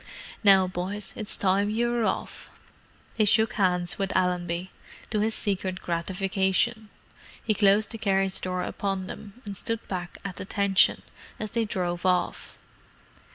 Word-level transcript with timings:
"Now, 0.43 0.67
boys; 0.67 1.13
it's 1.15 1.37
time 1.37 1.69
you 1.69 1.91
were 1.91 2.05
off." 2.05 2.49
They 3.17 3.25
shook 3.25 3.53
hands 3.53 3.99
with 3.99 4.11
Allenby, 4.17 4.71
to 5.11 5.19
his 5.19 5.35
secret 5.35 5.79
gratification. 5.79 6.89
He 7.45 7.53
closed 7.53 7.91
the 7.91 7.99
carriage 7.99 8.41
door 8.41 8.63
upon 8.63 9.05
them, 9.05 9.39
and 9.45 9.55
stood 9.55 9.87
back 9.87 10.17
at 10.25 10.39
attention, 10.39 11.03
as 11.39 11.51
they 11.51 11.65
drove 11.65 12.03
off. 12.03 12.57